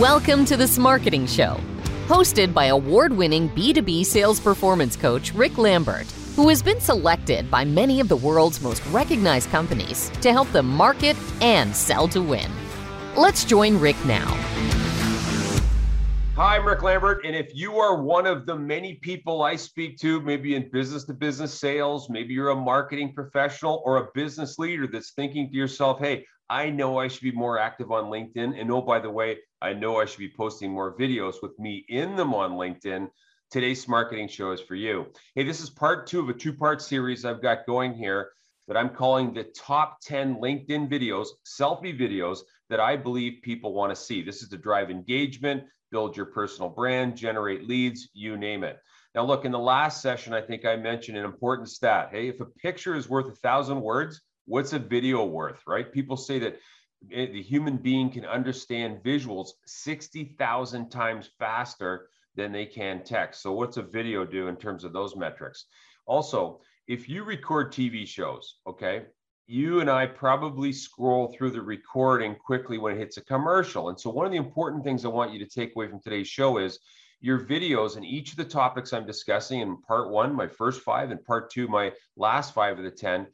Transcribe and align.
Welcome 0.00 0.44
to 0.44 0.58
the 0.58 0.64
Smarketing 0.64 1.26
Show, 1.26 1.58
hosted 2.06 2.52
by 2.52 2.66
award 2.66 3.14
winning 3.14 3.48
B2B 3.48 4.04
sales 4.04 4.38
performance 4.38 4.94
coach 4.94 5.32
Rick 5.32 5.56
Lambert, 5.56 6.04
who 6.36 6.50
has 6.50 6.62
been 6.62 6.82
selected 6.82 7.50
by 7.50 7.64
many 7.64 8.00
of 8.00 8.08
the 8.08 8.16
world's 8.16 8.60
most 8.60 8.84
recognized 8.88 9.48
companies 9.48 10.10
to 10.20 10.32
help 10.32 10.52
them 10.52 10.68
market 10.68 11.16
and 11.40 11.74
sell 11.74 12.06
to 12.08 12.20
win. 12.20 12.50
Let's 13.16 13.46
join 13.46 13.78
Rick 13.78 13.96
now. 14.04 14.26
Hi, 16.34 16.56
I'm 16.56 16.66
Rick 16.66 16.82
Lambert. 16.82 17.24
And 17.24 17.34
if 17.34 17.54
you 17.54 17.78
are 17.78 18.02
one 18.02 18.26
of 18.26 18.44
the 18.44 18.54
many 18.54 18.96
people 18.96 19.40
I 19.40 19.56
speak 19.56 19.96
to, 20.00 20.20
maybe 20.20 20.56
in 20.56 20.68
business 20.70 21.04
to 21.04 21.14
business 21.14 21.58
sales, 21.58 22.10
maybe 22.10 22.34
you're 22.34 22.50
a 22.50 22.54
marketing 22.54 23.14
professional 23.14 23.82
or 23.86 23.96
a 23.96 24.08
business 24.14 24.58
leader 24.58 24.86
that's 24.86 25.12
thinking 25.12 25.48
to 25.48 25.56
yourself, 25.56 26.00
hey, 26.00 26.26
I 26.48 26.70
know 26.70 26.98
I 26.98 27.08
should 27.08 27.22
be 27.22 27.32
more 27.32 27.58
active 27.58 27.90
on 27.90 28.04
LinkedIn. 28.04 28.60
And 28.60 28.70
oh, 28.70 28.82
by 28.82 29.00
the 29.00 29.10
way, 29.10 29.38
I 29.60 29.72
know 29.72 29.96
I 30.00 30.04
should 30.04 30.20
be 30.20 30.32
posting 30.36 30.70
more 30.70 30.96
videos 30.96 31.42
with 31.42 31.58
me 31.58 31.84
in 31.88 32.14
them 32.14 32.34
on 32.34 32.52
LinkedIn. 32.52 33.08
Today's 33.50 33.88
marketing 33.88 34.28
show 34.28 34.52
is 34.52 34.60
for 34.60 34.74
you. 34.74 35.06
Hey, 35.34 35.44
this 35.44 35.60
is 35.60 35.70
part 35.70 36.06
two 36.06 36.20
of 36.20 36.28
a 36.28 36.32
two 36.32 36.52
part 36.52 36.80
series 36.82 37.24
I've 37.24 37.42
got 37.42 37.66
going 37.66 37.94
here 37.94 38.30
that 38.68 38.76
I'm 38.76 38.90
calling 38.90 39.32
the 39.32 39.44
top 39.44 40.00
10 40.02 40.36
LinkedIn 40.36 40.90
videos, 40.90 41.28
selfie 41.46 41.98
videos 41.98 42.40
that 42.68 42.80
I 42.80 42.96
believe 42.96 43.42
people 43.42 43.72
want 43.72 43.90
to 43.90 43.96
see. 43.96 44.22
This 44.22 44.42
is 44.42 44.48
to 44.48 44.56
drive 44.56 44.90
engagement, 44.90 45.64
build 45.90 46.16
your 46.16 46.26
personal 46.26 46.68
brand, 46.68 47.16
generate 47.16 47.66
leads, 47.66 48.08
you 48.12 48.36
name 48.36 48.64
it. 48.64 48.78
Now, 49.14 49.24
look, 49.24 49.44
in 49.44 49.52
the 49.52 49.58
last 49.58 50.02
session, 50.02 50.34
I 50.34 50.42
think 50.42 50.64
I 50.64 50.76
mentioned 50.76 51.16
an 51.16 51.24
important 51.24 51.68
stat. 51.68 52.08
Hey, 52.10 52.28
if 52.28 52.40
a 52.40 52.44
picture 52.44 52.94
is 52.94 53.08
worth 53.08 53.28
a 53.28 53.36
thousand 53.36 53.80
words, 53.80 54.20
what's 54.46 54.72
a 54.72 54.78
video 54.78 55.24
worth, 55.24 55.60
right? 55.66 55.92
People 55.92 56.16
say 56.16 56.38
that 56.38 56.58
the 57.08 57.42
human 57.42 57.76
being 57.76 58.10
can 58.10 58.24
understand 58.24 59.02
visuals 59.02 59.50
60,000 59.66 60.88
times 60.88 61.30
faster 61.38 62.08
than 62.36 62.52
they 62.52 62.66
can 62.66 63.02
text. 63.04 63.42
So, 63.42 63.52
what's 63.52 63.76
a 63.76 63.82
video 63.82 64.24
do 64.24 64.48
in 64.48 64.56
terms 64.56 64.84
of 64.84 64.92
those 64.92 65.16
metrics? 65.16 65.66
Also, 66.06 66.60
if 66.86 67.08
you 67.08 67.24
record 67.24 67.72
TV 67.72 68.06
shows, 68.06 68.56
okay, 68.66 69.02
you 69.46 69.80
and 69.80 69.90
I 69.90 70.06
probably 70.06 70.72
scroll 70.72 71.28
through 71.28 71.50
the 71.50 71.62
recording 71.62 72.34
quickly 72.34 72.78
when 72.78 72.94
it 72.94 72.98
hits 72.98 73.16
a 73.16 73.24
commercial. 73.24 73.88
And 73.88 73.98
so, 73.98 74.10
one 74.10 74.26
of 74.26 74.32
the 74.32 74.38
important 74.38 74.84
things 74.84 75.04
I 75.04 75.08
want 75.08 75.32
you 75.32 75.38
to 75.38 75.50
take 75.50 75.74
away 75.74 75.88
from 75.88 76.00
today's 76.00 76.28
show 76.28 76.58
is 76.58 76.78
your 77.20 77.40
videos 77.40 77.96
and 77.96 78.04
each 78.04 78.32
of 78.32 78.36
the 78.36 78.44
topics 78.44 78.92
I'm 78.92 79.06
discussing 79.06 79.60
in 79.60 79.80
part 79.82 80.10
one, 80.10 80.34
my 80.34 80.46
first 80.46 80.82
five, 80.82 81.10
and 81.10 81.24
part 81.24 81.50
two, 81.50 81.66
my 81.66 81.92
last 82.16 82.54
five 82.54 82.78
of 82.78 82.84
the 82.84 82.90
10 82.90 83.26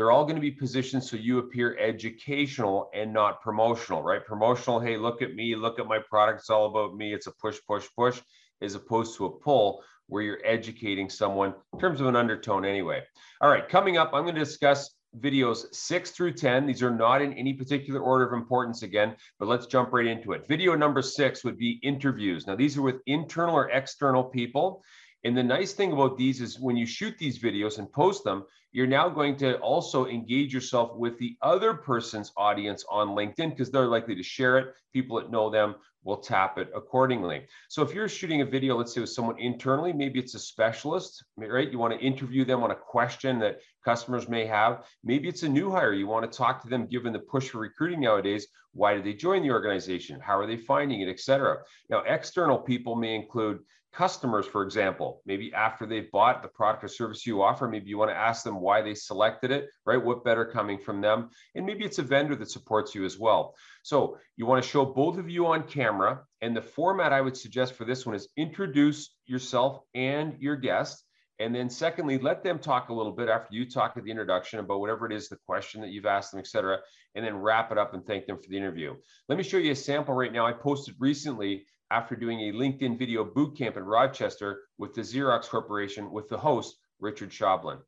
they're 0.00 0.10
all 0.10 0.24
going 0.24 0.34
to 0.34 0.40
be 0.40 0.50
positioned 0.50 1.04
so 1.04 1.14
you 1.14 1.40
appear 1.40 1.76
educational 1.78 2.88
and 2.94 3.12
not 3.12 3.42
promotional, 3.42 4.02
right? 4.02 4.24
Promotional, 4.24 4.80
hey, 4.80 4.96
look 4.96 5.20
at 5.20 5.34
me, 5.34 5.54
look 5.54 5.78
at 5.78 5.86
my 5.86 5.98
product, 5.98 6.40
it's 6.40 6.48
all 6.48 6.64
about 6.64 6.96
me. 6.96 7.12
It's 7.12 7.26
a 7.26 7.32
push, 7.32 7.58
push, 7.68 7.86
push, 7.94 8.18
as 8.62 8.74
opposed 8.74 9.18
to 9.18 9.26
a 9.26 9.30
pull 9.30 9.84
where 10.06 10.22
you're 10.22 10.40
educating 10.42 11.10
someone 11.10 11.52
in 11.74 11.78
terms 11.78 12.00
of 12.00 12.06
an 12.06 12.16
undertone 12.16 12.64
anyway. 12.64 13.02
All 13.42 13.50
right, 13.50 13.68
coming 13.68 13.98
up, 13.98 14.14
I'm 14.14 14.22
going 14.22 14.36
to 14.36 14.40
discuss 14.40 14.88
videos 15.18 15.66
six 15.74 16.12
through 16.12 16.32
10. 16.32 16.64
These 16.64 16.82
are 16.82 16.90
not 16.90 17.20
in 17.20 17.34
any 17.34 17.52
particular 17.52 18.00
order 18.00 18.26
of 18.26 18.32
importance 18.32 18.82
again, 18.82 19.14
but 19.38 19.48
let's 19.48 19.66
jump 19.66 19.92
right 19.92 20.06
into 20.06 20.32
it. 20.32 20.48
Video 20.48 20.74
number 20.74 21.02
six 21.02 21.44
would 21.44 21.58
be 21.58 21.78
interviews. 21.82 22.46
Now, 22.46 22.56
these 22.56 22.78
are 22.78 22.82
with 22.82 23.02
internal 23.04 23.54
or 23.54 23.68
external 23.68 24.24
people. 24.24 24.82
And 25.24 25.36
the 25.36 25.42
nice 25.42 25.74
thing 25.74 25.92
about 25.92 26.16
these 26.16 26.40
is 26.40 26.58
when 26.58 26.78
you 26.78 26.86
shoot 26.86 27.18
these 27.18 27.38
videos 27.38 27.78
and 27.78 27.92
post 27.92 28.24
them, 28.24 28.44
you're 28.72 28.86
now 28.86 29.08
going 29.08 29.36
to 29.38 29.58
also 29.58 30.06
engage 30.06 30.54
yourself 30.54 30.96
with 30.96 31.18
the 31.18 31.36
other 31.42 31.74
person's 31.74 32.32
audience 32.36 32.84
on 32.90 33.08
LinkedIn 33.08 33.50
because 33.50 33.70
they're 33.70 33.86
likely 33.86 34.14
to 34.14 34.22
share 34.22 34.58
it. 34.58 34.74
People 34.92 35.18
that 35.18 35.30
know 35.30 35.50
them 35.50 35.74
will 36.02 36.16
tap 36.16 36.56
it 36.56 36.70
accordingly. 36.74 37.46
So 37.68 37.82
if 37.82 37.92
you're 37.92 38.08
shooting 38.08 38.40
a 38.40 38.46
video, 38.46 38.76
let's 38.76 38.94
say 38.94 39.00
with 39.00 39.10
someone 39.10 39.38
internally, 39.38 39.92
maybe 39.92 40.18
it's 40.18 40.34
a 40.34 40.38
specialist, 40.38 41.24
right? 41.36 41.70
You 41.70 41.78
want 41.78 41.92
to 41.92 42.00
interview 42.00 42.44
them 42.44 42.62
on 42.62 42.70
a 42.70 42.76
question 42.76 43.38
that 43.40 43.60
customers 43.84 44.28
may 44.28 44.46
have. 44.46 44.86
Maybe 45.04 45.28
it's 45.28 45.42
a 45.42 45.48
new 45.48 45.70
hire. 45.70 45.92
You 45.92 46.06
want 46.06 46.30
to 46.30 46.38
talk 46.38 46.62
to 46.62 46.68
them 46.68 46.86
given 46.86 47.12
the 47.12 47.18
push 47.18 47.50
for 47.50 47.58
recruiting 47.58 48.00
nowadays. 48.00 48.46
Why 48.72 48.94
did 48.94 49.04
they 49.04 49.14
join 49.14 49.42
the 49.42 49.50
organization? 49.50 50.20
How 50.20 50.38
are 50.38 50.46
they 50.46 50.56
finding 50.56 51.00
it, 51.00 51.08
et 51.08 51.20
cetera? 51.20 51.58
Now, 51.90 52.02
external 52.06 52.58
people 52.58 52.94
may 52.94 53.14
include 53.14 53.58
customers, 53.92 54.46
for 54.46 54.62
example, 54.62 55.20
maybe 55.26 55.52
after 55.52 55.86
they've 55.86 56.10
bought 56.10 56.42
the 56.42 56.48
product 56.48 56.84
or 56.84 56.88
service 56.88 57.26
you 57.26 57.42
offer, 57.42 57.66
maybe 57.66 57.90
you 57.90 57.98
want 57.98 58.10
to 58.10 58.16
ask 58.16 58.44
them 58.44 58.60
why 58.60 58.82
they 58.82 58.94
selected 58.94 59.50
it, 59.50 59.68
right? 59.84 60.02
What 60.02 60.24
better 60.24 60.44
coming 60.44 60.78
from 60.78 61.00
them? 61.00 61.30
And 61.54 61.66
maybe 61.66 61.84
it's 61.84 61.98
a 61.98 62.02
vendor 62.02 62.36
that 62.36 62.50
supports 62.50 62.94
you 62.94 63.04
as 63.04 63.18
well. 63.18 63.54
So 63.82 64.18
you 64.36 64.46
want 64.46 64.62
to 64.62 64.68
show 64.68 64.84
both 64.84 65.18
of 65.18 65.28
you 65.28 65.46
on 65.46 65.64
camera. 65.64 66.22
And 66.40 66.56
the 66.56 66.62
format 66.62 67.12
I 67.12 67.20
would 67.20 67.36
suggest 67.36 67.74
for 67.74 67.84
this 67.84 68.06
one 68.06 68.14
is 68.14 68.28
introduce 68.36 69.14
yourself 69.26 69.80
and 69.94 70.36
your 70.38 70.56
guest. 70.56 71.04
And 71.40 71.54
then 71.54 71.70
secondly, 71.70 72.18
let 72.18 72.44
them 72.44 72.58
talk 72.58 72.90
a 72.90 72.94
little 72.94 73.12
bit 73.12 73.30
after 73.30 73.54
you 73.54 73.68
talk 73.68 73.94
at 73.96 74.04
the 74.04 74.10
introduction 74.10 74.60
about 74.60 74.80
whatever 74.80 75.06
it 75.06 75.12
is, 75.12 75.28
the 75.28 75.38
question 75.46 75.80
that 75.80 75.88
you've 75.88 76.04
asked 76.04 76.32
them, 76.32 76.40
et 76.40 76.46
cetera, 76.46 76.78
and 77.14 77.24
then 77.24 77.36
wrap 77.36 77.72
it 77.72 77.78
up 77.78 77.94
and 77.94 78.06
thank 78.06 78.26
them 78.26 78.36
for 78.36 78.48
the 78.50 78.58
interview. 78.58 78.94
Let 79.26 79.38
me 79.38 79.44
show 79.44 79.56
you 79.56 79.72
a 79.72 79.76
sample 79.76 80.14
right 80.14 80.32
now. 80.32 80.46
I 80.46 80.52
posted 80.52 80.96
recently 80.98 81.64
after 81.90 82.14
doing 82.14 82.40
a 82.40 82.52
LinkedIn 82.52 82.98
video 82.98 83.24
boot 83.24 83.56
camp 83.56 83.76
in 83.76 83.84
Rochester 83.84 84.62
with 84.78 84.94
the 84.94 85.00
Xerox 85.00 85.48
Corporation 85.48 86.10
with 86.12 86.28
the 86.28 86.38
host, 86.38 86.76
Richard 87.00 87.30
Shoblin. 87.30 87.78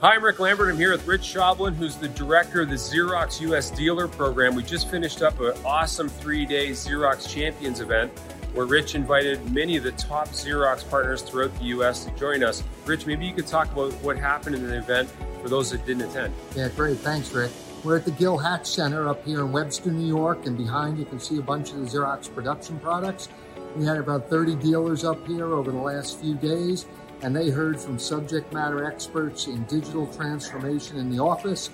Hi, 0.00 0.14
I'm 0.14 0.24
Rick 0.24 0.40
Lambert. 0.40 0.70
I'm 0.70 0.78
here 0.78 0.92
with 0.92 1.06
Rich 1.06 1.22
Shoblin, 1.22 1.74
who's 1.74 1.96
the 1.96 2.08
director 2.08 2.62
of 2.62 2.70
the 2.70 2.76
Xerox 2.76 3.40
US 3.42 3.70
Dealer 3.70 4.08
Program. 4.08 4.54
We 4.54 4.62
just 4.62 4.90
finished 4.90 5.22
up 5.22 5.40
an 5.40 5.52
awesome 5.64 6.08
three 6.08 6.46
day 6.46 6.70
Xerox 6.70 7.28
Champions 7.28 7.80
event 7.80 8.10
where 8.54 8.66
Rich 8.66 8.94
invited 8.94 9.52
many 9.52 9.76
of 9.76 9.84
the 9.84 9.92
top 9.92 10.28
Xerox 10.28 10.88
partners 10.88 11.22
throughout 11.22 11.56
the 11.58 11.66
US 11.66 12.04
to 12.04 12.10
join 12.12 12.42
us. 12.42 12.62
Rich, 12.84 13.06
maybe 13.06 13.26
you 13.26 13.34
could 13.34 13.46
talk 13.46 13.70
about 13.72 13.92
what 14.02 14.18
happened 14.18 14.56
in 14.56 14.66
the 14.66 14.78
event 14.78 15.08
for 15.40 15.48
those 15.48 15.70
that 15.70 15.86
didn't 15.86 16.02
attend. 16.10 16.34
Yeah, 16.56 16.68
great. 16.68 16.98
Thanks, 16.98 17.32
Rick. 17.32 17.52
We're 17.82 17.96
at 17.96 18.04
the 18.04 18.10
Gil 18.10 18.36
Hatch 18.36 18.66
Center 18.66 19.08
up 19.08 19.24
here 19.24 19.40
in 19.40 19.52
Webster, 19.52 19.90
New 19.90 20.06
York, 20.06 20.44
and 20.44 20.54
behind 20.54 20.98
you 20.98 21.06
can 21.06 21.18
see 21.18 21.38
a 21.38 21.42
bunch 21.42 21.70
of 21.70 21.78
the 21.78 21.86
Xerox 21.86 22.32
production 22.32 22.78
products. 22.78 23.30
We 23.74 23.86
had 23.86 23.96
about 23.96 24.28
30 24.28 24.56
dealers 24.56 25.02
up 25.02 25.26
here 25.26 25.54
over 25.54 25.70
the 25.70 25.78
last 25.78 26.20
few 26.20 26.34
days, 26.34 26.84
and 27.22 27.34
they 27.34 27.48
heard 27.48 27.80
from 27.80 27.98
subject 27.98 28.52
matter 28.52 28.84
experts 28.84 29.46
in 29.46 29.64
digital 29.64 30.06
transformation 30.08 30.98
in 30.98 31.10
the 31.10 31.22
office, 31.22 31.70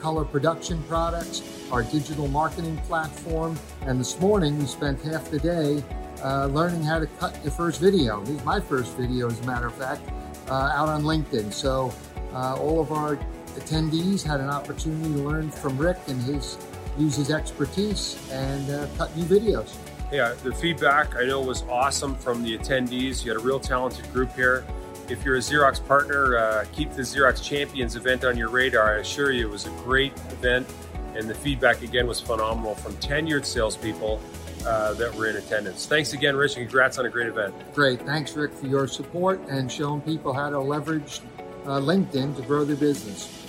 color 0.00 0.24
production 0.24 0.82
products, 0.88 1.42
our 1.70 1.84
digital 1.84 2.26
marketing 2.26 2.76
platform, 2.78 3.56
and 3.82 4.00
this 4.00 4.18
morning 4.18 4.58
we 4.58 4.66
spent 4.66 5.00
half 5.02 5.30
the 5.30 5.38
day 5.38 5.84
uh, 6.24 6.46
learning 6.46 6.82
how 6.82 6.98
to 6.98 7.06
cut 7.20 7.40
your 7.44 7.52
first 7.52 7.80
video. 7.80 8.20
This 8.24 8.40
is 8.40 8.44
my 8.44 8.58
first 8.58 8.96
video, 8.96 9.28
as 9.28 9.38
a 9.38 9.46
matter 9.46 9.68
of 9.68 9.74
fact, 9.76 10.02
uh, 10.48 10.72
out 10.74 10.88
on 10.88 11.02
LinkedIn. 11.04 11.52
So 11.52 11.94
uh, 12.32 12.56
all 12.56 12.80
of 12.80 12.90
our 12.90 13.16
attendees 13.54 14.22
had 14.22 14.40
an 14.40 14.48
opportunity 14.48 15.12
to 15.14 15.20
learn 15.20 15.50
from 15.50 15.76
Rick 15.78 15.98
and 16.08 16.20
his 16.22 16.58
use 16.98 17.16
his 17.16 17.30
expertise 17.30 18.16
and 18.30 18.70
uh, 18.70 18.86
cut 18.96 19.16
new 19.16 19.24
videos. 19.24 19.76
Yeah, 20.12 20.34
the 20.44 20.54
feedback 20.54 21.16
I 21.16 21.24
know 21.24 21.40
was 21.40 21.62
awesome 21.62 22.14
from 22.14 22.42
the 22.42 22.56
attendees. 22.56 23.24
You 23.24 23.32
had 23.32 23.40
a 23.40 23.44
real 23.44 23.58
talented 23.58 24.10
group 24.12 24.32
here. 24.34 24.64
If 25.08 25.24
you're 25.24 25.36
a 25.36 25.40
Xerox 25.40 25.84
partner, 25.86 26.38
uh, 26.38 26.64
keep 26.72 26.92
the 26.92 27.02
Xerox 27.02 27.42
Champions 27.42 27.96
event 27.96 28.24
on 28.24 28.36
your 28.36 28.48
radar. 28.48 28.94
I 28.94 28.98
assure 28.98 29.32
you, 29.32 29.46
it 29.48 29.50
was 29.50 29.66
a 29.66 29.70
great 29.70 30.12
event, 30.30 30.72
and 31.16 31.28
the 31.28 31.34
feedback 31.34 31.82
again 31.82 32.06
was 32.06 32.20
phenomenal 32.20 32.74
from 32.74 32.94
tenured 32.94 33.44
salespeople 33.44 34.20
uh, 34.66 34.94
that 34.94 35.14
were 35.14 35.26
in 35.26 35.36
attendance. 35.36 35.86
Thanks 35.86 36.12
again, 36.12 36.36
Rich, 36.36 36.56
and 36.56 36.66
congrats 36.66 36.98
on 36.98 37.06
a 37.06 37.10
great 37.10 37.26
event. 37.26 37.54
Great. 37.74 38.00
Thanks, 38.02 38.34
Rick, 38.34 38.52
for 38.54 38.66
your 38.66 38.86
support 38.86 39.40
and 39.48 39.70
showing 39.70 40.00
people 40.00 40.32
how 40.32 40.48
to 40.48 40.58
leverage 40.58 41.20
uh, 41.64 41.80
LinkedIn 41.80 42.36
to 42.36 42.42
grow 42.42 42.64
their 42.64 42.76
business. 42.76 43.43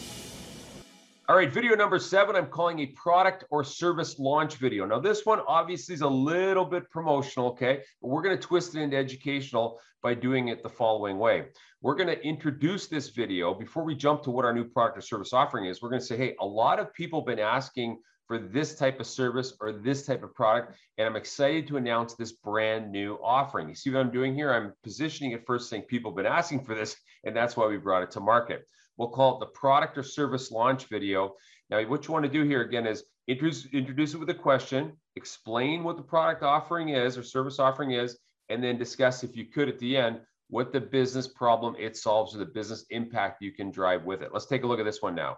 All 1.27 1.35
right, 1.35 1.51
video 1.51 1.75
number 1.75 1.97
seven, 1.97 2.35
I'm 2.35 2.45
calling 2.45 2.81
a 2.81 2.85
product 2.87 3.45
or 3.49 3.63
service 3.63 4.19
launch 4.19 4.57
video. 4.57 4.85
Now, 4.85 4.99
this 4.99 5.25
one 5.25 5.39
obviously 5.47 5.95
is 5.95 6.01
a 6.01 6.07
little 6.07 6.65
bit 6.65 6.87
promotional, 6.91 7.47
okay? 7.47 7.81
But 7.99 8.09
we're 8.09 8.21
to 8.37 8.43
twist 8.43 8.75
it 8.75 8.81
into 8.81 8.95
educational 8.95 9.79
by 10.03 10.13
doing 10.13 10.49
it 10.49 10.61
the 10.61 10.69
following 10.69 11.17
way. 11.17 11.45
We're 11.81 11.95
to 12.09 12.23
introduce 12.23 12.85
this 12.85 13.09
video 13.09 13.55
before 13.55 13.83
we 13.83 13.95
jump 13.95 14.21
to 14.23 14.29
what 14.29 14.45
our 14.45 14.53
new 14.53 14.65
product 14.65 14.99
or 14.99 15.01
service 15.01 15.33
offering 15.33 15.65
is. 15.65 15.81
We're 15.81 15.89
to 16.01 16.05
say, 16.05 16.15
hey, 16.15 16.35
a 16.41 16.45
lot 16.45 16.79
of 16.79 16.93
people 16.93 17.21
have 17.21 17.25
been 17.25 17.39
asking 17.39 17.97
for 18.27 18.39
this 18.39 18.75
type 18.75 18.99
of 18.99 19.05
service 19.05 19.53
or 19.61 19.71
this 19.71 20.05
type 20.05 20.23
of 20.23 20.33
product, 20.33 20.75
and 20.97 21.07
I'm 21.07 21.15
excited 21.15 21.67
to 21.67 21.77
announce 21.77 22.15
this 22.15 22.31
brand 22.31 22.91
new 22.91 23.19
offering. 23.23 23.69
You 23.69 23.75
see 23.75 23.91
what 23.91 23.99
I'm 23.99 24.11
doing 24.11 24.33
here? 24.33 24.53
I'm 24.53 24.73
positioning 24.83 25.33
it 25.33 25.45
first 25.45 25.69
saying 25.69 25.83
people 25.83 26.11
have 26.11 26.15
been 26.15 26.25
asking 26.25 26.65
for 26.65 26.75
this, 26.75 26.95
and 27.23 27.35
that's 27.35 27.55
why 27.55 27.67
we 27.67 27.77
brought 27.77 28.03
it 28.03 28.11
to 28.11 28.19
market. 28.19 28.65
We'll 28.97 29.09
call 29.09 29.35
it 29.35 29.39
the 29.41 29.51
product 29.51 29.97
or 29.97 30.03
service 30.03 30.51
launch 30.51 30.85
video. 30.85 31.35
Now, 31.69 31.83
what 31.83 32.07
you 32.07 32.13
want 32.13 32.25
to 32.25 32.31
do 32.31 32.43
here 32.43 32.61
again 32.61 32.87
is 32.87 33.03
introduce, 33.27 33.65
introduce 33.73 34.13
it 34.13 34.19
with 34.19 34.29
a 34.29 34.35
question, 34.35 34.93
explain 35.15 35.83
what 35.83 35.97
the 35.97 36.03
product 36.03 36.43
offering 36.43 36.89
is 36.89 37.17
or 37.17 37.23
service 37.23 37.59
offering 37.59 37.91
is, 37.91 38.17
and 38.49 38.63
then 38.63 38.77
discuss, 38.77 39.23
if 39.23 39.35
you 39.35 39.45
could, 39.45 39.67
at 39.67 39.79
the 39.79 39.97
end, 39.97 40.19
what 40.49 40.71
the 40.71 40.79
business 40.79 41.27
problem 41.27 41.75
it 41.77 41.97
solves 41.97 42.35
or 42.35 42.37
the 42.37 42.45
business 42.45 42.85
impact 42.91 43.41
you 43.41 43.51
can 43.51 43.71
drive 43.71 44.05
with 44.05 44.21
it. 44.21 44.29
Let's 44.31 44.45
take 44.45 44.63
a 44.63 44.67
look 44.67 44.79
at 44.79 44.85
this 44.85 45.01
one 45.01 45.15
now. 45.15 45.37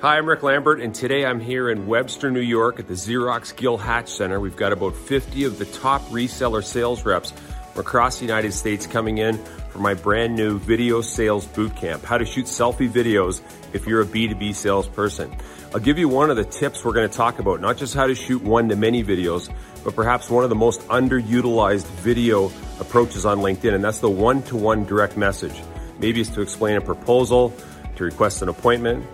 Hi, 0.00 0.16
I'm 0.16 0.26
Rick 0.26 0.44
Lambert, 0.44 0.80
and 0.80 0.94
today 0.94 1.26
I'm 1.26 1.40
here 1.40 1.68
in 1.68 1.88
Webster, 1.88 2.30
New 2.30 2.38
York 2.38 2.78
at 2.78 2.86
the 2.86 2.94
Xerox 2.94 3.56
Gil 3.56 3.76
Hatch 3.76 4.08
Center. 4.08 4.38
We've 4.38 4.54
got 4.54 4.72
about 4.72 4.94
50 4.94 5.42
of 5.42 5.58
the 5.58 5.64
top 5.64 6.02
reseller 6.02 6.62
sales 6.62 7.04
reps 7.04 7.32
from 7.32 7.80
across 7.80 8.20
the 8.20 8.24
United 8.24 8.52
States 8.52 8.86
coming 8.86 9.18
in 9.18 9.36
for 9.70 9.80
my 9.80 9.94
brand 9.94 10.36
new 10.36 10.60
video 10.60 11.00
sales 11.00 11.46
boot 11.46 11.74
camp 11.74 12.04
how 12.04 12.16
to 12.16 12.24
shoot 12.24 12.46
selfie 12.46 12.88
videos 12.88 13.40
if 13.72 13.88
you're 13.88 14.02
a 14.02 14.06
B2B 14.06 14.54
salesperson. 14.54 15.34
I'll 15.74 15.80
give 15.80 15.98
you 15.98 16.08
one 16.08 16.30
of 16.30 16.36
the 16.36 16.44
tips 16.44 16.84
we're 16.84 16.92
going 16.92 17.10
to 17.10 17.16
talk 17.16 17.40
about, 17.40 17.60
not 17.60 17.76
just 17.76 17.96
how 17.96 18.06
to 18.06 18.14
shoot 18.14 18.40
one 18.40 18.68
to 18.68 18.76
many 18.76 19.02
videos, 19.02 19.52
but 19.82 19.96
perhaps 19.96 20.30
one 20.30 20.44
of 20.44 20.50
the 20.50 20.54
most 20.54 20.80
underutilized 20.82 21.86
video 22.02 22.52
approaches 22.78 23.26
on 23.26 23.38
LinkedIn, 23.38 23.74
and 23.74 23.82
that's 23.82 23.98
the 23.98 24.08
one 24.08 24.44
to 24.44 24.54
one 24.54 24.84
direct 24.84 25.16
message. 25.16 25.60
Maybe 25.98 26.20
it's 26.20 26.30
to 26.30 26.40
explain 26.40 26.76
a 26.76 26.80
proposal, 26.80 27.52
to 27.96 28.04
request 28.04 28.42
an 28.42 28.48
appointment 28.48 29.04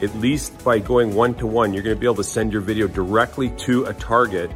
at 0.00 0.14
least 0.16 0.62
by 0.64 0.78
going 0.78 1.14
one 1.14 1.34
to 1.34 1.46
one, 1.46 1.72
you're 1.72 1.82
going 1.82 1.96
to 1.96 2.00
be 2.00 2.06
able 2.06 2.16
to 2.16 2.24
send 2.24 2.52
your 2.52 2.62
video 2.62 2.86
directly 2.86 3.50
to 3.50 3.84
a 3.86 3.94
target, 3.94 4.50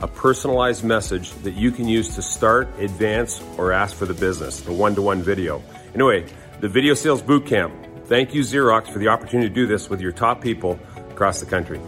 a 0.00 0.08
personalized 0.08 0.84
message 0.84 1.32
that 1.42 1.54
you 1.54 1.70
can 1.70 1.86
use 1.86 2.14
to 2.14 2.22
start, 2.22 2.68
advance, 2.78 3.42
or 3.58 3.72
ask 3.72 3.96
for 3.96 4.06
the 4.06 4.14
business, 4.14 4.60
the 4.60 4.72
one 4.72 4.94
to 4.94 5.02
one 5.02 5.22
video. 5.22 5.62
Anyway, 5.94 6.26
the 6.60 6.68
Video 6.68 6.94
Sales 6.94 7.22
Bootcamp. 7.22 8.06
Thank 8.06 8.34
you, 8.34 8.42
Xerox, 8.42 8.88
for 8.88 8.98
the 8.98 9.08
opportunity 9.08 9.48
to 9.48 9.54
do 9.54 9.66
this 9.66 9.90
with 9.90 10.00
your 10.00 10.12
top 10.12 10.40
people 10.40 10.78
across 11.10 11.40
the 11.40 11.46
country. 11.46 11.80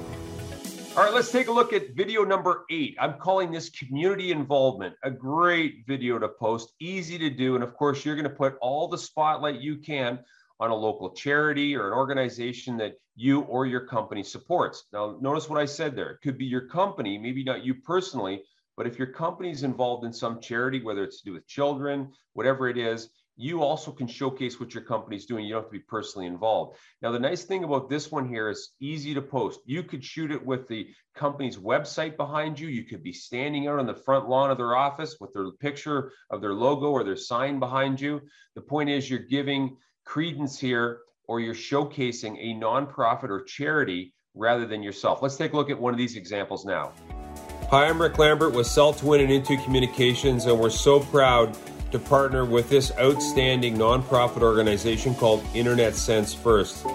All 0.96 1.04
right, 1.04 1.14
let's 1.14 1.30
take 1.30 1.46
a 1.46 1.52
look 1.52 1.72
at 1.72 1.94
video 1.94 2.24
number 2.24 2.64
eight. 2.70 2.96
I'm 2.98 3.14
calling 3.20 3.52
this 3.52 3.70
community 3.70 4.32
involvement, 4.32 4.96
a 5.04 5.12
great 5.12 5.86
video 5.86 6.18
to 6.18 6.26
post, 6.26 6.72
easy 6.80 7.16
to 7.18 7.30
do. 7.30 7.54
And 7.54 7.62
of 7.62 7.74
course, 7.74 8.04
you're 8.04 8.16
going 8.16 8.28
to 8.28 8.34
put 8.34 8.56
all 8.60 8.88
the 8.88 8.98
spotlight 8.98 9.60
you 9.60 9.76
can 9.76 10.18
on 10.60 10.70
a 10.70 10.74
local 10.74 11.10
charity 11.10 11.76
or 11.76 11.88
an 11.88 11.94
organization 11.94 12.76
that 12.78 12.94
you 13.14 13.42
or 13.42 13.66
your 13.66 13.86
company 13.86 14.22
supports. 14.22 14.84
Now, 14.92 15.16
notice 15.20 15.48
what 15.48 15.60
I 15.60 15.64
said 15.64 15.94
there. 15.94 16.10
It 16.10 16.20
could 16.22 16.38
be 16.38 16.46
your 16.46 16.68
company, 16.68 17.18
maybe 17.18 17.44
not 17.44 17.64
you 17.64 17.74
personally, 17.74 18.42
but 18.76 18.86
if 18.86 18.98
your 18.98 19.08
company 19.08 19.50
is 19.50 19.64
involved 19.64 20.04
in 20.04 20.12
some 20.12 20.40
charity, 20.40 20.82
whether 20.82 21.02
it's 21.02 21.18
to 21.20 21.30
do 21.30 21.32
with 21.32 21.46
children, 21.46 22.12
whatever 22.34 22.68
it 22.68 22.78
is, 22.78 23.10
you 23.40 23.62
also 23.62 23.92
can 23.92 24.08
showcase 24.08 24.58
what 24.58 24.74
your 24.74 24.82
company 24.82 25.14
is 25.14 25.24
doing. 25.24 25.44
You 25.44 25.54
don't 25.54 25.62
have 25.62 25.70
to 25.70 25.78
be 25.78 25.84
personally 25.84 26.26
involved. 26.26 26.76
Now, 27.00 27.12
the 27.12 27.20
nice 27.20 27.44
thing 27.44 27.62
about 27.62 27.88
this 27.88 28.10
one 28.10 28.28
here 28.28 28.48
is 28.50 28.70
easy 28.80 29.14
to 29.14 29.22
post. 29.22 29.60
You 29.64 29.84
could 29.84 30.04
shoot 30.04 30.32
it 30.32 30.44
with 30.44 30.66
the 30.66 30.88
company's 31.14 31.56
website 31.56 32.16
behind 32.16 32.58
you. 32.58 32.66
You 32.66 32.82
could 32.82 33.02
be 33.02 33.12
standing 33.12 33.68
out 33.68 33.78
on 33.78 33.86
the 33.86 33.94
front 33.94 34.28
lawn 34.28 34.50
of 34.50 34.58
their 34.58 34.74
office 34.76 35.18
with 35.20 35.32
their 35.32 35.52
picture 35.52 36.10
of 36.30 36.40
their 36.40 36.52
logo 36.52 36.90
or 36.90 37.04
their 37.04 37.16
sign 37.16 37.60
behind 37.60 38.00
you. 38.00 38.20
The 38.56 38.60
point 38.60 38.90
is, 38.90 39.08
you're 39.08 39.20
giving 39.20 39.76
credence 40.08 40.58
here 40.58 41.00
or 41.26 41.38
you're 41.38 41.54
showcasing 41.54 42.38
a 42.40 42.58
nonprofit 42.58 43.28
or 43.28 43.42
charity 43.42 44.14
rather 44.34 44.66
than 44.66 44.82
yourself. 44.82 45.20
Let's 45.20 45.36
take 45.36 45.52
a 45.52 45.56
look 45.56 45.68
at 45.68 45.78
one 45.78 45.92
of 45.92 45.98
these 45.98 46.16
examples 46.16 46.64
now. 46.64 46.92
Hi, 47.68 47.86
I'm 47.86 48.00
Rick 48.00 48.16
Lambert 48.16 48.54
with 48.54 48.66
Sell 48.66 48.94
to 48.94 49.04
Win 49.04 49.20
and 49.20 49.30
Into 49.30 49.58
Communications, 49.58 50.46
and 50.46 50.58
we're 50.58 50.70
so 50.70 51.00
proud 51.00 51.54
to 51.92 51.98
partner 51.98 52.46
with 52.46 52.70
this 52.70 52.90
outstanding 52.98 53.76
nonprofit 53.76 54.40
organization 54.40 55.14
called 55.14 55.44
Internet 55.52 55.94
Sense 55.94 56.32
First. 56.32 56.86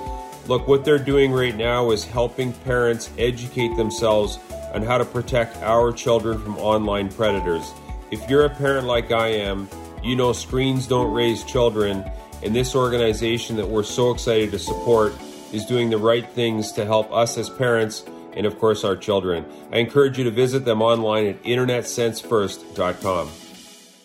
Look, 0.48 0.68
what 0.68 0.84
they're 0.84 0.98
doing 0.98 1.32
right 1.32 1.56
now 1.56 1.92
is 1.92 2.04
helping 2.04 2.52
parents 2.52 3.12
educate 3.20 3.76
themselves 3.78 4.40
on 4.74 4.82
how 4.82 4.98
to 4.98 5.06
protect 5.06 5.58
our 5.58 5.92
children 5.92 6.40
from 6.40 6.58
online 6.58 7.10
predators. 7.10 7.72
If 8.10 8.28
you're 8.28 8.46
a 8.46 8.50
parent 8.50 8.88
like 8.88 9.12
I 9.12 9.28
am, 9.28 9.70
you 10.04 10.16
know 10.16 10.34
screens 10.34 10.88
don't 10.88 11.14
raise 11.14 11.44
children 11.44 12.04
and 12.44 12.56
this 12.56 12.76
organization 12.76 13.56
that 13.56 13.68
we're 13.68 13.84
so 13.84 14.12
excited 14.12 14.52
to 14.52 14.60
support 14.60 15.14
is 15.54 15.66
doing 15.66 15.90
the 15.90 15.98
right 15.98 16.30
things 16.32 16.72
to 16.74 16.86
help 16.86 17.12
us 17.12 17.38
as 17.38 17.50
parents 17.50 18.06
and, 18.34 18.46
of 18.46 18.60
course, 18.60 18.84
our 18.84 18.98
children. 18.98 19.46
I 19.72 19.78
encourage 19.78 20.18
you 20.18 20.24
to 20.26 20.32
visit 20.32 20.66
them 20.66 20.82
online 20.82 21.28
at 21.28 21.42
internetsensefirst.com. 21.44 23.30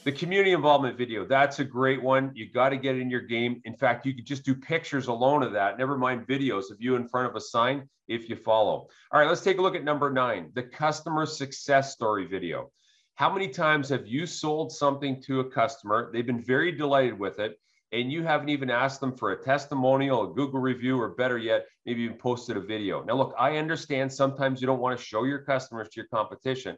The 0.05 0.13
community 0.13 0.53
involvement 0.53 0.97
video, 0.97 1.27
that's 1.27 1.59
a 1.59 1.65
great 1.65 2.03
one. 2.03 2.31
You 2.35 2.51
got 2.51 2.69
to 2.71 2.77
get 2.77 2.97
in 2.97 3.11
your 3.11 3.21
game. 3.21 3.61
In 3.65 3.75
fact, 3.75 4.07
you 4.07 4.15
could 4.15 4.25
just 4.25 4.45
do 4.45 4.55
pictures 4.55 5.09
alone 5.09 5.43
of 5.43 5.53
that, 5.53 5.77
never 5.77 5.99
mind 5.99 6.27
videos 6.27 6.71
of 6.71 6.81
you 6.81 6.97
in 6.97 7.09
front 7.09 7.29
of 7.29 7.37
a 7.37 7.41
sign 7.41 7.89
if 8.07 8.29
you 8.31 8.37
follow. 8.37 8.89
All 9.13 9.21
right, 9.21 9.29
let's 9.29 9.43
take 9.43 9.59
a 9.59 9.63
look 9.63 9.75
at 9.75 9.85
number 9.85 10.11
nine 10.11 10.51
the 10.55 10.63
customer 10.63 11.27
success 11.27 11.93
story 11.93 12.27
video. 12.27 12.71
How 13.17 13.33
many 13.33 13.49
times 13.49 13.89
have 13.89 14.07
you 14.07 14.27
sold 14.27 14.71
something 14.71 15.21
to 15.23 15.41
a 15.41 15.51
customer? 15.51 16.11
They've 16.13 16.25
been 16.27 16.43
very 16.43 16.73
delighted 16.73 17.19
with 17.19 17.41
it 17.41 17.59
and 17.93 18.13
you 18.13 18.23
haven't 18.23 18.51
even 18.51 18.71
asked 18.71 19.01
them 19.01 19.17
for 19.17 19.33
a 19.33 19.43
testimonial, 19.43 20.31
a 20.31 20.35
Google 20.35 20.61
review, 20.61 21.01
or 21.01 21.11
better 21.11 21.39
yet, 21.39 21.67
maybe 21.87 22.03
even 22.03 22.17
posted 22.17 22.57
a 22.57 22.61
video. 22.61 23.03
Now, 23.03 23.15
look, 23.15 23.35
I 23.39 23.57
understand 23.57 24.13
sometimes 24.13 24.61
you 24.61 24.67
don't 24.67 24.81
want 24.81 24.99
to 24.99 25.05
show 25.05 25.25
your 25.25 25.39
customers 25.41 25.89
to 25.89 25.97
your 25.97 26.09
competition, 26.09 26.77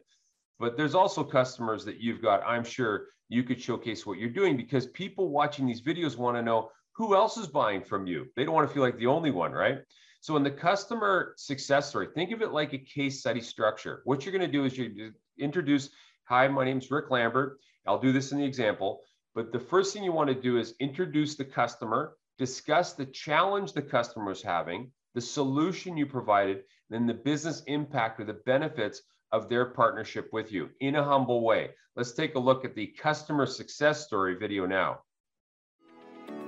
but 0.59 0.77
there's 0.77 0.95
also 0.95 1.23
customers 1.23 1.83
that 1.85 1.99
you've 1.99 2.21
got, 2.21 2.41
I'm 2.45 2.63
sure 2.63 3.07
you 3.27 3.43
could 3.43 3.61
showcase 3.61 4.05
what 4.05 4.19
you're 4.19 4.29
doing 4.29 4.55
because 4.55 4.87
people 4.87 5.29
watching 5.29 5.65
these 5.65 5.81
videos 5.81 6.17
want 6.17 6.37
to 6.37 6.41
know 6.41 6.69
who 6.93 7.15
else 7.15 7.37
is 7.37 7.47
buying 7.47 7.81
from 7.81 8.05
you. 8.05 8.27
They 8.35 8.43
don't 8.43 8.53
want 8.53 8.67
to 8.67 8.73
feel 8.73 8.83
like 8.83 8.97
the 8.97 9.07
only 9.07 9.31
one, 9.31 9.51
right? 9.51 9.79
So 10.21 10.37
in 10.37 10.43
the 10.43 10.51
customer 10.51 11.33
success 11.37 11.89
story, 11.89 12.07
think 12.13 12.31
of 12.31 12.41
it 12.41 12.51
like 12.51 12.73
a 12.73 12.77
case 12.77 13.19
study 13.19 13.41
structure. 13.41 14.01
What 14.05 14.23
you're 14.23 14.33
going 14.37 14.45
to 14.45 14.51
do 14.51 14.65
is 14.65 14.77
you 14.77 15.13
introduce, 15.39 15.89
hi, 16.25 16.47
my 16.47 16.63
name 16.63 16.77
is 16.77 16.91
Rick 16.91 17.09
Lambert. 17.09 17.59
I'll 17.87 17.99
do 17.99 18.11
this 18.11 18.31
in 18.31 18.37
the 18.37 18.45
example. 18.45 19.01
But 19.33 19.53
the 19.53 19.59
first 19.59 19.93
thing 19.93 20.03
you 20.03 20.11
want 20.11 20.27
to 20.27 20.35
do 20.35 20.57
is 20.57 20.75
introduce 20.81 21.35
the 21.35 21.45
customer, 21.45 22.17
discuss 22.37 22.93
the 22.93 23.05
challenge 23.05 23.71
the 23.71 23.81
customer 23.81 24.31
is 24.31 24.41
having, 24.41 24.91
the 25.15 25.21
solution 25.21 25.95
you 25.95 26.05
provided, 26.05 26.63
then 26.89 27.07
the 27.07 27.13
business 27.13 27.63
impact 27.67 28.19
or 28.19 28.25
the 28.25 28.41
benefits 28.45 29.01
of 29.31 29.47
their 29.47 29.67
partnership 29.67 30.27
with 30.33 30.51
you 30.51 30.69
in 30.81 30.97
a 30.97 31.03
humble 31.03 31.45
way. 31.45 31.69
Let's 31.95 32.11
take 32.11 32.35
a 32.35 32.39
look 32.39 32.65
at 32.65 32.75
the 32.75 32.87
customer 32.87 33.45
success 33.45 34.05
story 34.05 34.35
video 34.35 34.65
now. 34.65 34.99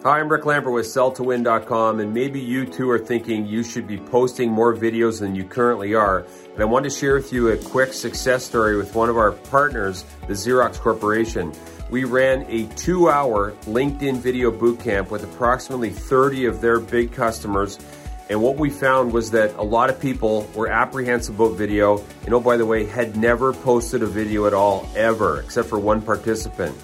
Hi, 0.03 0.19
I'm 0.19 0.27
Rick 0.27 0.45
Lambert 0.45 0.73
with 0.73 0.85
selltowin.com, 0.85 2.01
and 2.01 2.13
maybe 2.13 2.41
you 2.41 2.65
too 2.65 2.89
are 2.89 2.99
thinking 2.99 3.45
you 3.45 3.63
should 3.63 3.87
be 3.87 3.97
posting 3.97 4.51
more 4.51 4.75
videos 4.75 5.21
than 5.21 5.33
you 5.33 5.45
currently 5.45 5.93
are. 5.93 6.25
And 6.53 6.61
I 6.61 6.65
want 6.65 6.83
to 6.83 6.89
share 6.89 7.15
with 7.15 7.31
you 7.31 7.51
a 7.51 7.57
quick 7.57 7.93
success 7.93 8.43
story 8.43 8.75
with 8.75 8.93
one 8.95 9.07
of 9.07 9.15
our 9.15 9.31
partners, 9.31 10.03
the 10.27 10.33
Xerox 10.33 10.77
Corporation 10.77 11.53
we 11.93 12.05
ran 12.05 12.43
a 12.49 12.65
two 12.75 13.07
hour 13.07 13.51
LinkedIn 13.67 14.17
video 14.17 14.49
bootcamp 14.51 15.11
with 15.11 15.23
approximately 15.23 15.91
30 15.91 16.45
of 16.45 16.59
their 16.59 16.79
big 16.79 17.11
customers. 17.11 17.77
And 18.31 18.41
what 18.41 18.55
we 18.55 18.71
found 18.71 19.13
was 19.13 19.29
that 19.29 19.53
a 19.57 19.61
lot 19.61 19.91
of 19.91 19.99
people 19.99 20.49
were 20.55 20.69
apprehensive 20.69 21.39
about 21.39 21.55
video. 21.55 22.03
And 22.25 22.33
oh, 22.33 22.39
by 22.39 22.57
the 22.57 22.65
way, 22.65 22.85
had 22.85 23.15
never 23.15 23.53
posted 23.53 24.01
a 24.01 24.07
video 24.07 24.47
at 24.47 24.55
all, 24.55 24.89
ever, 24.95 25.41
except 25.41 25.69
for 25.69 25.77
one 25.77 26.01
participant. 26.01 26.75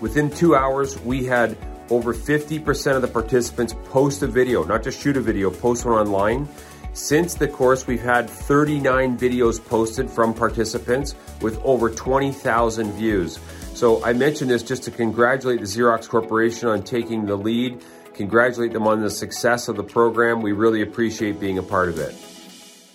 Within 0.00 0.30
two 0.30 0.54
hours, 0.54 1.00
we 1.00 1.24
had 1.24 1.58
over 1.90 2.14
50% 2.14 2.94
of 2.94 3.02
the 3.02 3.08
participants 3.08 3.74
post 3.86 4.22
a 4.22 4.28
video, 4.28 4.62
not 4.62 4.84
just 4.84 5.02
shoot 5.02 5.16
a 5.16 5.20
video, 5.20 5.50
post 5.50 5.84
one 5.84 5.98
online. 5.98 6.48
Since 6.92 7.34
the 7.34 7.48
course, 7.48 7.88
we've 7.88 8.00
had 8.00 8.30
39 8.30 9.18
videos 9.18 9.58
posted 9.62 10.08
from 10.08 10.32
participants 10.32 11.16
with 11.40 11.60
over 11.64 11.90
20,000 11.90 12.92
views. 12.92 13.40
So 13.74 14.04
I 14.04 14.12
mentioned 14.12 14.50
this 14.50 14.62
just 14.62 14.84
to 14.84 14.92
congratulate 14.92 15.58
the 15.58 15.66
Xerox 15.66 16.08
Corporation 16.08 16.68
on 16.68 16.84
taking 16.84 17.26
the 17.26 17.34
lead, 17.34 17.82
congratulate 18.14 18.72
them 18.72 18.86
on 18.86 19.00
the 19.00 19.10
success 19.10 19.66
of 19.66 19.74
the 19.74 19.82
program. 19.82 20.42
We 20.42 20.52
really 20.52 20.82
appreciate 20.82 21.40
being 21.40 21.58
a 21.58 21.62
part 21.62 21.88
of 21.88 21.98
it. 21.98 22.14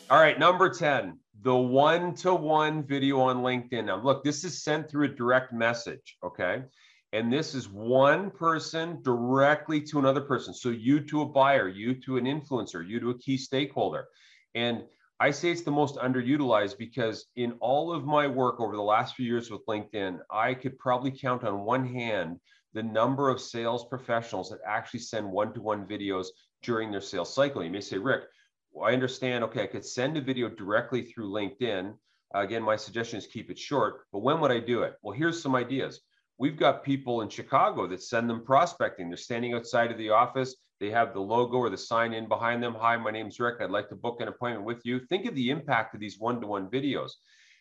All 0.09 0.21
right, 0.21 0.39
number 0.39 0.69
10, 0.69 1.19
the 1.41 1.53
one 1.53 2.15
to 2.15 2.33
one 2.33 2.83
video 2.83 3.19
on 3.19 3.43
LinkedIn. 3.43 3.85
Now, 3.85 4.01
look, 4.01 4.23
this 4.23 4.45
is 4.45 4.63
sent 4.63 4.89
through 4.89 5.05
a 5.05 5.09
direct 5.09 5.51
message, 5.51 6.15
okay? 6.23 6.63
And 7.11 7.31
this 7.31 7.55
is 7.55 7.67
one 7.67 8.31
person 8.31 9.01
directly 9.03 9.81
to 9.81 9.99
another 9.99 10.21
person. 10.21 10.53
So 10.53 10.69
you 10.69 11.01
to 11.07 11.23
a 11.23 11.25
buyer, 11.25 11.67
you 11.67 11.95
to 12.05 12.15
an 12.15 12.23
influencer, 12.23 12.87
you 12.87 13.01
to 13.01 13.09
a 13.09 13.17
key 13.19 13.37
stakeholder. 13.37 14.07
And 14.55 14.83
I 15.21 15.31
say 15.31 15.51
it's 15.51 15.63
the 15.63 15.71
most 15.71 15.95
underutilized 15.95 16.77
because 16.77 17.25
in 17.35 17.51
all 17.59 17.91
of 17.91 18.05
my 18.05 18.25
work 18.25 18.61
over 18.61 18.75
the 18.75 18.81
last 18.81 19.15
few 19.15 19.25
years 19.25 19.51
with 19.51 19.65
LinkedIn, 19.65 20.19
I 20.31 20.53
could 20.53 20.79
probably 20.79 21.11
count 21.11 21.43
on 21.43 21.65
one 21.65 21.85
hand 21.85 22.39
the 22.73 22.83
number 22.83 23.29
of 23.29 23.41
sales 23.41 23.85
professionals 23.89 24.49
that 24.49 24.59
actually 24.65 25.01
send 25.01 25.29
one 25.29 25.53
to 25.53 25.61
one 25.61 25.85
videos 25.85 26.27
during 26.63 26.89
their 26.89 27.01
sales 27.01 27.33
cycle. 27.33 27.61
You 27.61 27.69
may 27.69 27.81
say, 27.81 27.97
Rick, 27.97 28.23
well, 28.71 28.89
I 28.89 28.93
understand. 28.93 29.43
Okay, 29.43 29.63
I 29.63 29.67
could 29.67 29.85
send 29.85 30.15
a 30.15 30.21
video 30.21 30.47
directly 30.47 31.01
through 31.01 31.31
LinkedIn. 31.31 31.95
Again, 32.33 32.63
my 32.63 32.77
suggestion 32.77 33.17
is 33.17 33.27
keep 33.27 33.49
it 33.49 33.59
short, 33.59 34.05
but 34.13 34.19
when 34.19 34.39
would 34.39 34.51
I 34.51 34.59
do 34.59 34.83
it? 34.83 34.93
Well, 35.01 35.17
here's 35.17 35.41
some 35.41 35.55
ideas. 35.55 35.99
We've 36.37 36.57
got 36.57 36.83
people 36.83 37.21
in 37.21 37.29
Chicago 37.29 37.87
that 37.87 38.01
send 38.01 38.29
them 38.29 38.45
prospecting. 38.45 39.09
They're 39.09 39.17
standing 39.17 39.53
outside 39.53 39.91
of 39.91 39.97
the 39.97 40.11
office. 40.11 40.55
They 40.79 40.89
have 40.91 41.13
the 41.13 41.19
logo 41.19 41.57
or 41.57 41.69
the 41.69 41.77
sign 41.77 42.13
in 42.13 42.27
behind 42.27 42.63
them. 42.63 42.75
Hi, 42.75 42.95
my 42.97 43.11
name's 43.11 43.39
Rick. 43.39 43.57
I'd 43.59 43.69
like 43.69 43.89
to 43.89 43.95
book 43.95 44.21
an 44.21 44.29
appointment 44.29 44.65
with 44.65 44.85
you. 44.85 44.99
Think 44.99 45.25
of 45.25 45.35
the 45.35 45.49
impact 45.49 45.93
of 45.93 45.99
these 45.99 46.19
one 46.19 46.39
to 46.39 46.47
one 46.47 46.69
videos. 46.69 47.11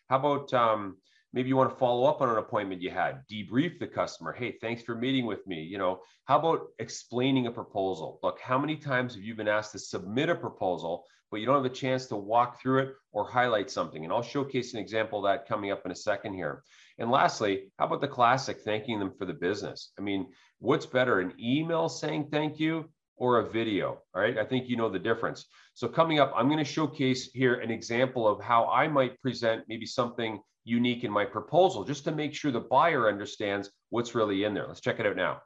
How 0.09 0.19
about 0.19 0.53
um, 0.53 0.97
maybe 1.33 1.49
you 1.49 1.57
want 1.57 1.69
to 1.69 1.75
follow 1.75 2.07
up 2.07 2.21
on 2.21 2.29
an 2.29 2.37
appointment 2.37 2.81
you 2.81 2.91
had, 2.91 3.23
debrief 3.31 3.77
the 3.77 3.87
customer. 3.87 4.31
Hey, 4.31 4.55
thanks 4.61 4.83
for 4.83 4.95
meeting 4.95 5.25
with 5.25 5.45
me. 5.45 5.61
You 5.61 5.77
know, 5.77 5.99
how 6.25 6.39
about 6.39 6.67
explaining 6.79 7.47
a 7.47 7.51
proposal? 7.51 8.19
Look, 8.23 8.39
how 8.39 8.57
many 8.57 8.77
times 8.77 9.15
have 9.15 9.23
you 9.23 9.35
been 9.35 9.47
asked 9.47 9.73
to 9.73 9.79
submit 9.79 10.29
a 10.29 10.35
proposal, 10.35 11.05
but 11.29 11.39
you 11.39 11.45
don't 11.45 11.63
have 11.63 11.71
a 11.71 11.75
chance 11.75 12.07
to 12.07 12.15
walk 12.15 12.59
through 12.59 12.79
it 12.79 12.93
or 13.11 13.29
highlight 13.29 13.69
something. 13.69 14.03
And 14.03 14.11
I'll 14.11 14.23
showcase 14.23 14.73
an 14.73 14.79
example 14.79 15.19
of 15.19 15.31
that 15.31 15.47
coming 15.47 15.71
up 15.71 15.85
in 15.85 15.91
a 15.91 15.95
second 15.95 16.33
here. 16.33 16.63
And 16.97 17.11
lastly, 17.11 17.71
how 17.77 17.85
about 17.85 18.01
the 18.01 18.07
classic 18.07 18.61
thanking 18.61 18.99
them 18.99 19.13
for 19.17 19.25
the 19.25 19.33
business? 19.33 19.91
I 19.97 20.01
mean, 20.01 20.27
what's 20.59 20.85
better, 20.85 21.19
an 21.19 21.33
email 21.39 21.87
saying 21.87 22.29
thank 22.31 22.59
you 22.59 22.89
or 23.19 23.39
a 23.39 23.49
video? 23.49 23.99
All 24.15 24.21
right. 24.21 24.37
I 24.37 24.45
think 24.45 24.67
you 24.67 24.77
know 24.77 24.89
the 24.89 24.99
difference. 24.99 25.45
So, 25.75 25.87
coming 25.87 26.19
up, 26.19 26.33
I'm 26.35 26.47
going 26.47 26.57
to 26.57 26.65
showcase 26.65 27.29
here 27.33 27.55
an 27.55 27.71
example 27.71 28.27
of 28.27 28.41
how 28.41 28.65
I 28.65 28.87
might 28.87 29.19
present 29.21 29.63
maybe 29.67 29.85
something 29.85 30.39
unique 30.65 31.03
in 31.03 31.11
my 31.11 31.25
proposal 31.25 31.83
just 31.83 32.03
to 32.05 32.11
make 32.11 32.33
sure 32.33 32.51
the 32.51 32.59
buyer 32.59 33.07
understands 33.07 33.69
what's 33.89 34.15
really 34.15 34.43
in 34.43 34.53
there. 34.53 34.67
Let's 34.67 34.81
check 34.81 34.99
it 34.99 35.05
out 35.05 35.15
now. 35.15 35.41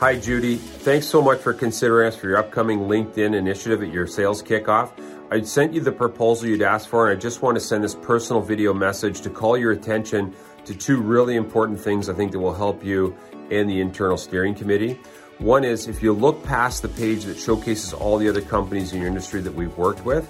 Hi, 0.00 0.18
Judy. 0.18 0.56
Thanks 0.56 1.06
so 1.06 1.22
much 1.22 1.40
for 1.40 1.54
considering 1.54 2.08
us 2.08 2.16
for 2.16 2.28
your 2.28 2.36
upcoming 2.36 2.80
LinkedIn 2.80 3.34
initiative 3.34 3.82
at 3.82 3.90
your 3.90 4.06
sales 4.06 4.42
kickoff. 4.42 4.90
I 5.30 5.40
sent 5.40 5.72
you 5.72 5.80
the 5.80 5.90
proposal 5.90 6.48
you'd 6.48 6.62
asked 6.62 6.88
for, 6.88 7.10
and 7.10 7.16
I 7.16 7.20
just 7.20 7.40
want 7.40 7.56
to 7.56 7.60
send 7.60 7.82
this 7.82 7.94
personal 7.94 8.42
video 8.42 8.74
message 8.74 9.22
to 9.22 9.30
call 9.30 9.56
your 9.56 9.72
attention 9.72 10.34
to 10.66 10.74
two 10.74 11.00
really 11.00 11.36
important 11.36 11.80
things 11.80 12.08
I 12.08 12.14
think 12.14 12.32
that 12.32 12.38
will 12.38 12.54
help 12.54 12.84
you 12.84 13.16
and 13.50 13.70
the 13.70 13.80
internal 13.80 14.18
steering 14.18 14.54
committee. 14.54 15.00
One 15.38 15.64
is 15.64 15.86
if 15.86 16.02
you 16.02 16.14
look 16.14 16.42
past 16.44 16.80
the 16.80 16.88
page 16.88 17.24
that 17.24 17.38
showcases 17.38 17.92
all 17.92 18.16
the 18.16 18.26
other 18.26 18.40
companies 18.40 18.94
in 18.94 19.00
your 19.00 19.08
industry 19.08 19.42
that 19.42 19.52
we've 19.52 19.76
worked 19.76 20.02
with, 20.02 20.26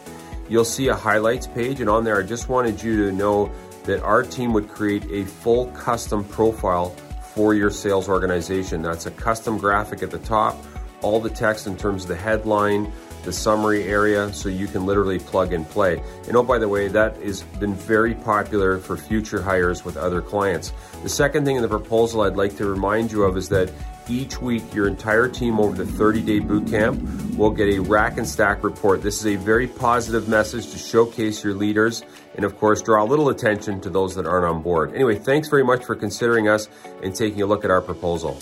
you'll 0.49 0.65
see 0.65 0.89
a 0.89 0.97
highlights 0.97 1.47
page. 1.47 1.81
And 1.81 1.89
on 1.89 2.03
there, 2.03 2.19
I 2.19 2.25
just 2.25 2.49
wanted 2.49 2.83
you 2.83 3.07
to 3.07 3.13
know 3.13 3.53
that 3.85 4.03
our 4.03 4.25
team 4.25 4.53
would 4.53 4.69
create 4.69 5.05
a 5.09 5.25
full 5.25 5.67
custom 5.69 6.25
profile 6.25 6.91
for 7.35 7.55
your 7.55 7.71
sales 7.71 8.09
organization. 8.09 8.83
That's 8.83 9.07
a 9.07 9.13
custom 9.13 9.59
graphic 9.59 10.03
at 10.03 10.11
the 10.11 10.19
top, 10.19 10.57
all 11.03 11.21
the 11.21 11.31
text 11.31 11.69
in 11.69 11.77
terms 11.77 12.03
of 12.03 12.09
the 12.09 12.17
headline, 12.17 12.93
the 13.23 13.33
summary 13.33 13.85
area, 13.85 14.33
so 14.33 14.49
you 14.49 14.67
can 14.67 14.87
literally 14.87 15.21
plug 15.21 15.53
and 15.53 15.69
play. 15.69 16.03
And 16.27 16.37
oh, 16.37 16.43
by 16.43 16.59
the 16.59 16.69
way, 16.69 16.89
that 16.89 17.17
has 17.19 17.43
been 17.43 17.75
very 17.75 18.15
popular 18.15 18.79
for 18.79 18.97
future 18.97 19.41
hires 19.41 19.85
with 19.85 19.97
other 19.97 20.21
clients. 20.21 20.73
The 21.05 21.09
second 21.09 21.45
thing 21.45 21.55
in 21.55 21.63
the 21.63 21.69
proposal 21.69 22.23
I'd 22.23 22.37
like 22.37 22.57
to 22.57 22.67
remind 22.67 23.13
you 23.13 23.23
of 23.23 23.37
is 23.37 23.49
that 23.51 23.71
each 24.09 24.41
week, 24.41 24.75
your 24.75 24.89
entire 24.89 25.29
team 25.29 25.59
over 25.59 25.77
the 25.77 25.91
30 25.91 26.23
day 26.23 26.39
boot 26.39 26.67
camp 26.69 27.01
will 27.37 27.51
get 27.51 27.69
a 27.75 27.79
rack 27.81 28.19
and 28.19 28.27
stack 28.27 28.63
report. 28.65 29.03
This 29.03 29.21
is 29.21 29.27
a 29.27 29.37
very 29.37 29.67
positive 29.67 30.29
message 30.29 30.71
to 30.73 30.79
showcase 30.79 31.45
your 31.45 31.55
leaders 31.55 32.03
and, 32.35 32.45
of 32.45 32.59
course, 32.59 32.83
draw 32.83 33.03
a 33.03 33.07
little 33.07 33.29
attention 33.29 33.81
to 33.83 33.91
those 33.91 34.15
that 34.15 34.27
aren't 34.27 34.47
on 34.47 34.63
board. 34.63 34.95
Anyway, 34.95 35.17
thanks 35.17 35.49
very 35.49 35.65
much 35.65 35.85
for 35.85 35.95
considering 35.95 36.49
us 36.49 36.69
and 37.03 37.15
taking 37.15 37.43
a 37.43 37.47
look 37.47 37.65
at 37.65 37.71
our 37.71 37.83
proposal. 37.83 38.39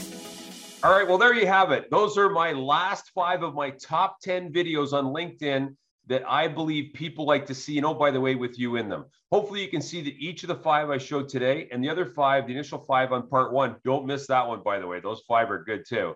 All 0.82 0.92
right, 0.92 1.08
well, 1.08 1.18
there 1.18 1.32
you 1.34 1.46
have 1.46 1.70
it. 1.70 1.90
Those 1.90 2.18
are 2.18 2.28
my 2.28 2.52
last 2.52 3.10
five 3.14 3.42
of 3.42 3.54
my 3.54 3.70
top 3.70 4.20
10 4.20 4.52
videos 4.52 4.92
on 4.92 5.06
LinkedIn 5.06 5.76
that 6.06 6.22
I 6.28 6.48
believe 6.48 6.94
people 6.94 7.24
like 7.24 7.46
to 7.46 7.54
see. 7.54 7.76
And 7.78 7.86
oh, 7.86 7.94
by 7.94 8.10
the 8.10 8.20
way, 8.20 8.34
with 8.34 8.58
you 8.58 8.76
in 8.76 8.88
them. 8.88 9.06
Hopefully, 9.30 9.62
you 9.62 9.68
can 9.68 9.82
see 9.82 10.02
that 10.02 10.14
each 10.18 10.42
of 10.42 10.48
the 10.48 10.54
five 10.54 10.90
I 10.90 10.98
showed 10.98 11.28
today 11.28 11.68
and 11.72 11.82
the 11.82 11.88
other 11.88 12.06
five, 12.06 12.46
the 12.46 12.52
initial 12.52 12.78
five 12.78 13.12
on 13.12 13.28
part 13.28 13.52
one, 13.52 13.76
don't 13.84 14.06
miss 14.06 14.26
that 14.26 14.46
one, 14.46 14.62
by 14.62 14.78
the 14.78 14.86
way. 14.86 15.00
Those 15.00 15.22
five 15.26 15.50
are 15.50 15.64
good 15.64 15.84
too. 15.88 16.14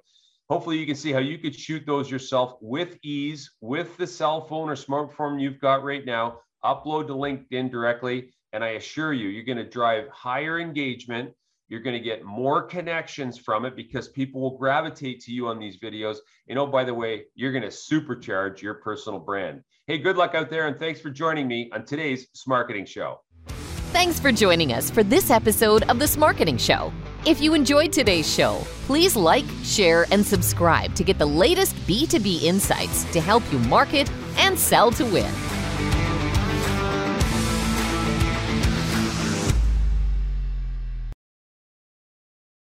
Hopefully, 0.49 0.79
you 0.79 0.87
can 0.87 0.97
see 0.97 1.13
how 1.13 1.19
you 1.19 1.39
could 1.39 1.55
shoot 1.55 1.85
those 1.85 2.11
yourself 2.11 2.57
with 2.61 2.99
ease 3.03 3.51
with 3.61 3.97
the 3.99 4.07
cell 4.07 4.47
phone 4.47 4.71
or 4.71 4.77
smartphone 4.77 5.41
you've 5.41 5.61
got 5.61 5.85
right 5.85 6.05
now. 6.07 6.39
Upload 6.65 7.07
to 7.09 7.15
LinkedIn 7.15 7.71
directly. 7.71 8.33
And 8.53 8.65
I 8.65 8.69
assure 8.71 9.13
you, 9.13 9.29
you're 9.29 9.45
going 9.45 9.59
to 9.59 9.69
drive 9.69 10.09
higher 10.09 10.59
engagement. 10.59 11.33
You're 11.69 11.83
going 11.83 11.97
to 11.97 12.01
get 12.01 12.25
more 12.25 12.63
connections 12.63 13.39
from 13.39 13.67
it 13.67 13.77
because 13.77 14.09
people 14.09 14.41
will 14.41 14.57
gravitate 14.57 15.21
to 15.25 15.33
you 15.33 15.49
on 15.49 15.59
these 15.59 15.79
videos. 15.79 16.17
And 16.49 16.59
oh, 16.59 16.67
by 16.67 16.85
the 16.85 16.95
way, 16.95 17.25
you're 17.35 17.53
going 17.53 17.63
to 17.63 17.69
supercharge 17.69 18.63
your 18.63 18.75
personal 18.75 19.19
brand. 19.19 19.63
Hey, 19.89 19.97
good 19.97 20.19
luck 20.19 20.35
out 20.35 20.51
there, 20.51 20.67
and 20.67 20.79
thanks 20.79 21.01
for 21.01 21.09
joining 21.09 21.49
me 21.49 21.71
on 21.73 21.87
today's 21.87 22.27
Smarketing 22.37 22.87
Show. 22.87 23.23
Thanks 23.91 24.21
for 24.21 24.31
joining 24.31 24.75
us 24.75 24.91
for 24.91 25.03
this 25.03 25.31
episode 25.31 25.85
of 25.85 25.99
the 25.99 26.05
Smarketing 26.05 26.61
Show. 26.61 26.93
If 27.25 27.41
you 27.41 27.55
enjoyed 27.55 27.91
today's 27.91 28.31
show, 28.31 28.61
please 28.83 29.17
like, 29.17 29.47
share, 29.63 30.05
and 30.11 30.27
subscribe 30.27 30.95
to 30.95 31.05
get 31.05 31.17
the 31.17 31.25
latest 31.25 31.75
B2B 31.87 32.43
insights 32.43 33.11
to 33.15 33.21
help 33.23 33.43
you 33.51 33.61
market 33.61 34.11
and 34.37 34.59
sell 34.59 34.91
to 34.91 35.07
win. 35.07 35.33